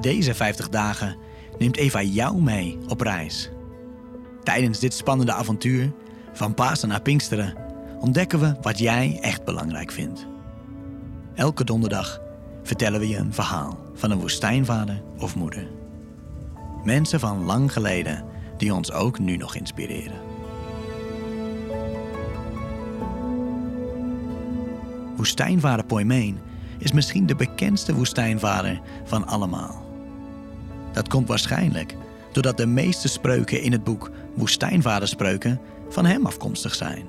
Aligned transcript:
Deze 0.00 0.34
50 0.34 0.68
dagen 0.68 1.16
neemt 1.58 1.76
Eva 1.76 2.02
jou 2.02 2.42
mee 2.42 2.78
op 2.88 3.00
reis. 3.00 3.50
Tijdens 4.42 4.78
dit 4.78 4.94
spannende 4.94 5.32
avontuur, 5.32 5.92
van 6.32 6.54
Pasen 6.54 6.88
naar 6.88 7.02
Pinksteren, 7.02 7.54
ontdekken 7.98 8.40
we 8.40 8.54
wat 8.60 8.78
jij 8.78 9.18
echt 9.20 9.44
belangrijk 9.44 9.92
vindt. 9.92 10.26
Elke 11.34 11.64
donderdag 11.64 12.20
vertellen 12.62 13.00
we 13.00 13.08
je 13.08 13.16
een 13.16 13.34
verhaal 13.34 13.78
van 13.94 14.10
een 14.10 14.20
woestijnvader 14.20 15.02
of 15.18 15.36
moeder. 15.36 15.68
Mensen 16.84 17.20
van 17.20 17.44
lang 17.44 17.72
geleden 17.72 18.24
die 18.56 18.74
ons 18.74 18.92
ook 18.92 19.18
nu 19.18 19.36
nog 19.36 19.54
inspireren. 19.54 20.20
Woestijnvader 25.16 25.84
Poimeen 25.84 26.38
is 26.78 26.92
misschien 26.92 27.26
de 27.26 27.34
bekendste 27.34 27.94
woestijnvader 27.94 28.80
van 29.04 29.26
allemaal. 29.26 29.89
Dat 30.92 31.08
komt 31.08 31.28
waarschijnlijk 31.28 31.94
doordat 32.32 32.56
de 32.56 32.66
meeste 32.66 33.08
spreuken 33.08 33.62
in 33.62 33.72
het 33.72 33.84
boek 33.84 34.10
Woestijnvaderspreuken 34.34 35.60
van 35.88 36.06
hem 36.06 36.26
afkomstig 36.26 36.74
zijn. 36.74 37.04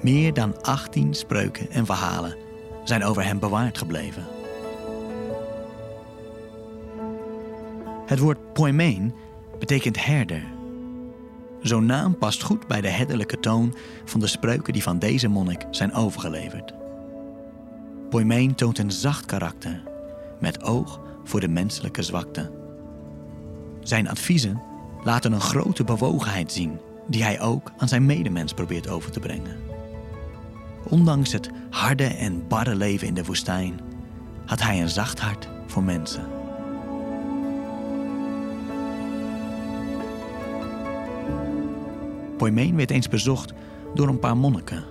Meer 0.00 0.34
dan 0.34 0.62
18 0.62 1.14
spreuken 1.14 1.70
en 1.70 1.86
verhalen 1.86 2.36
zijn 2.84 3.04
over 3.04 3.24
hem 3.24 3.38
bewaard 3.38 3.78
gebleven. 3.78 4.26
Het 8.06 8.18
woord 8.18 8.52
poimeen 8.52 9.14
betekent 9.58 10.04
herder. 10.04 10.42
Zo'n 11.60 11.86
naam 11.86 12.18
past 12.18 12.42
goed 12.42 12.66
bij 12.66 12.80
de 12.80 12.88
herderlijke 12.88 13.40
toon 13.40 13.74
van 14.04 14.20
de 14.20 14.26
spreuken 14.26 14.72
die 14.72 14.82
van 14.82 14.98
deze 14.98 15.28
monnik 15.28 15.66
zijn 15.70 15.92
overgeleverd. 15.94 16.72
Poimeen 18.10 18.54
toont 18.54 18.78
een 18.78 18.90
zacht 18.90 19.24
karakter, 19.24 19.82
met 20.40 20.62
oog 20.62 21.00
voor 21.24 21.40
de 21.40 21.48
menselijke 21.48 22.02
zwakte. 22.02 22.50
Zijn 23.80 24.08
adviezen 24.08 24.62
laten 25.04 25.32
een 25.32 25.40
grote 25.40 25.84
bewogenheid 25.84 26.52
zien, 26.52 26.78
die 27.06 27.22
hij 27.22 27.40
ook 27.40 27.72
aan 27.78 27.88
zijn 27.88 28.06
medemens 28.06 28.52
probeert 28.52 28.88
over 28.88 29.10
te 29.10 29.20
brengen. 29.20 29.56
Ondanks 30.88 31.32
het 31.32 31.50
harde 31.70 32.04
en 32.04 32.48
barre 32.48 32.74
leven 32.74 33.06
in 33.06 33.14
de 33.14 33.24
woestijn 33.24 33.80
had 34.46 34.62
hij 34.62 34.80
een 34.80 34.88
zacht 34.88 35.20
hart 35.20 35.48
voor 35.66 35.82
mensen. 35.82 36.26
Poimeen 42.36 42.76
werd 42.76 42.90
eens 42.90 43.08
bezocht 43.08 43.52
door 43.94 44.08
een 44.08 44.18
paar 44.18 44.36
monniken. 44.36 44.84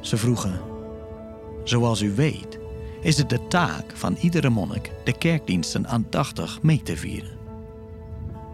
Ze 0.00 0.16
vroegen: 0.16 0.60
Zoals 1.64 2.00
u 2.00 2.14
weet, 2.14 2.58
is 3.00 3.16
het 3.16 3.28
de 3.28 3.46
taak 3.48 3.84
van 3.94 4.16
iedere 4.20 4.50
monnik 4.50 4.92
de 5.04 5.18
kerkdiensten 5.18 5.88
aandachtig 5.88 6.62
mee 6.62 6.82
te 6.82 6.96
vieren. 6.96 7.38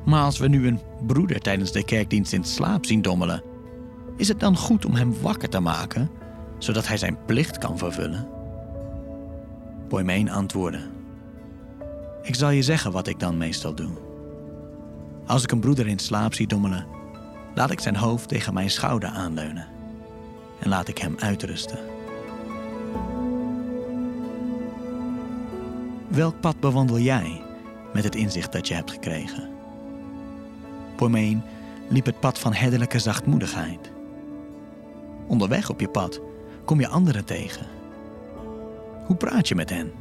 Maar 0.04 0.22
als 0.22 0.38
we 0.38 0.48
nu 0.48 0.66
een 0.66 0.80
broeder 1.06 1.40
tijdens 1.40 1.72
de 1.72 1.84
kerkdienst 1.84 2.32
in 2.32 2.44
slaap 2.44 2.84
zien 2.84 3.02
dommelen, 3.02 3.42
is 4.16 4.28
het 4.28 4.40
dan 4.40 4.56
goed 4.56 4.84
om 4.84 4.94
hem 4.94 5.14
wakker 5.20 5.48
te 5.48 5.60
maken, 5.60 6.10
zodat 6.58 6.88
hij 6.88 6.96
zijn 6.96 7.18
plicht 7.26 7.58
kan 7.58 7.78
vervullen? 7.78 8.28
Poimeen 9.88 10.30
antwoordde: 10.30 10.80
Ik 12.22 12.34
zal 12.34 12.50
je 12.50 12.62
zeggen 12.62 12.92
wat 12.92 13.06
ik 13.06 13.20
dan 13.20 13.36
meestal 13.36 13.74
doe. 13.74 13.90
Als 15.26 15.42
ik 15.42 15.52
een 15.52 15.60
broeder 15.60 15.86
in 15.86 15.98
slaap 15.98 16.34
zie 16.34 16.46
dommelen, 16.46 16.86
laat 17.54 17.70
ik 17.70 17.80
zijn 17.80 17.96
hoofd 17.96 18.28
tegen 18.28 18.54
mijn 18.54 18.70
schouder 18.70 19.08
aanleunen 19.08 19.66
en 20.58 20.68
laat 20.68 20.88
ik 20.88 20.98
hem 20.98 21.14
uitrusten. 21.18 21.95
Welk 26.08 26.40
pad 26.40 26.60
bewandel 26.60 26.98
jij 26.98 27.42
met 27.92 28.04
het 28.04 28.14
inzicht 28.14 28.52
dat 28.52 28.68
je 28.68 28.74
hebt 28.74 28.90
gekregen? 28.90 29.48
Poimeen 30.96 31.42
liep 31.88 32.06
het 32.06 32.20
pad 32.20 32.38
van 32.38 32.52
herderlijke 32.52 32.98
zachtmoedigheid. 32.98 33.92
Onderweg 35.26 35.70
op 35.70 35.80
je 35.80 35.88
pad 35.88 36.20
kom 36.64 36.80
je 36.80 36.88
anderen 36.88 37.24
tegen. 37.24 37.66
Hoe 39.06 39.16
praat 39.16 39.48
je 39.48 39.54
met 39.54 39.70
hen? 39.70 39.92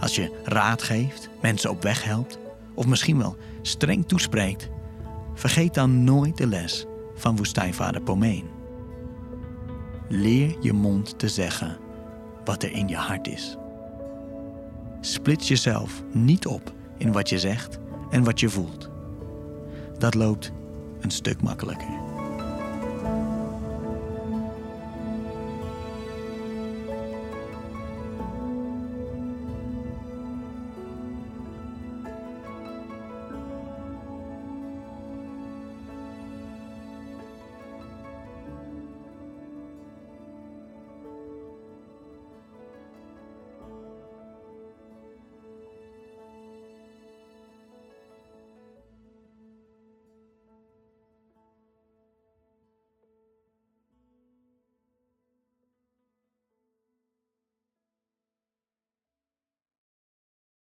Als 0.00 0.14
je 0.14 0.40
raad 0.44 0.82
geeft, 0.82 1.28
mensen 1.40 1.70
op 1.70 1.82
weg 1.82 2.04
helpt 2.04 2.38
of 2.74 2.86
misschien 2.86 3.18
wel 3.18 3.36
streng 3.62 4.08
toespreekt, 4.08 4.68
vergeet 5.34 5.74
dan 5.74 6.04
nooit 6.04 6.36
de 6.36 6.46
les 6.46 6.86
van 7.14 7.36
woestijnvader 7.36 8.02
Pomeen. 8.02 8.44
Leer 10.08 10.56
je 10.60 10.72
mond 10.72 11.18
te 11.18 11.28
zeggen 11.28 11.78
wat 12.44 12.62
er 12.62 12.72
in 12.72 12.88
je 12.88 12.96
hart 12.96 13.28
is. 13.28 13.56
Splits 15.00 15.48
jezelf 15.48 16.02
niet 16.12 16.46
op 16.46 16.72
in 16.96 17.12
wat 17.12 17.28
je 17.28 17.38
zegt 17.38 17.78
en 18.10 18.24
wat 18.24 18.40
je 18.40 18.48
voelt. 18.48 18.90
Dat 19.98 20.14
loopt 20.14 20.52
een 21.00 21.10
stuk 21.10 21.42
makkelijker. 21.42 22.09